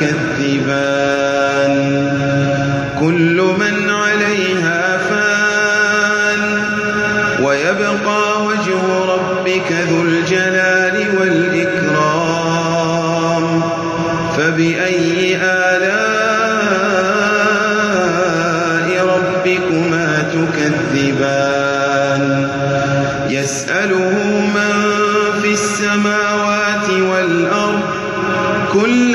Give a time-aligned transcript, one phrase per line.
[0.00, 1.74] تكذبان
[3.00, 6.42] كل من عليها فان
[7.44, 12.64] ويبقى وجه ربك ذو الجلال والإكرام
[14.36, 16.24] فبأي آلاء
[19.06, 22.24] ربكما تكذبان
[23.28, 24.12] يسأله
[24.54, 24.72] من
[25.42, 27.80] في السماوات والأرض
[28.72, 29.14] كل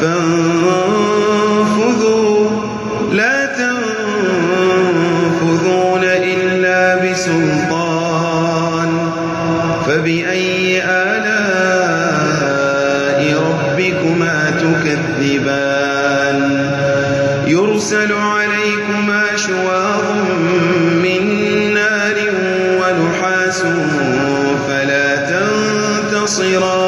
[0.00, 1.30] فانفذوا.
[3.12, 3.80] لا تنفذون
[6.04, 9.10] إلا بسلطان.
[9.86, 11.30] فبأي آلاء
[13.42, 16.38] ربكما تكذبان؟
[17.46, 20.04] يرسل عليكما شواظ
[21.02, 21.22] من
[21.74, 22.16] نار
[22.80, 23.62] ونحاس
[24.68, 26.79] فلا تنتصران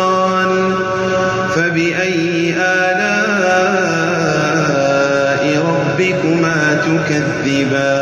[7.12, 8.01] تكذبان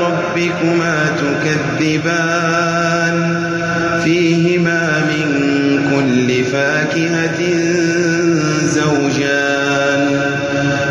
[0.00, 3.16] ربكما تكذبان؟
[4.04, 5.26] فيهما من
[5.90, 7.40] كل فاكهة
[8.64, 10.02] زوجان.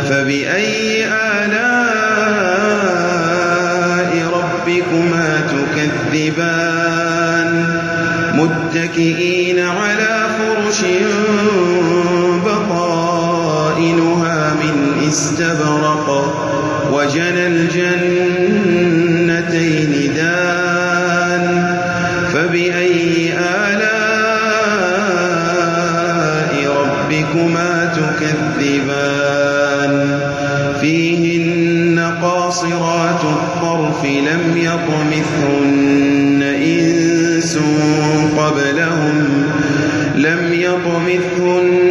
[0.10, 1.72] فبأي آلاء
[4.34, 6.72] ربكما تكذبان؟
[8.34, 10.80] متكئين على فرش
[15.12, 16.08] استبرق
[16.94, 18.54] وجنى الجنتين
[20.16, 21.46] دان
[22.34, 23.92] فبأي آلاء
[26.82, 29.32] ربكما تكذبان؟
[30.82, 37.60] فيهن قاصرات الطرف لم يطمثهن إنس
[38.38, 39.44] قبلهم
[40.16, 41.91] لم يطمثهن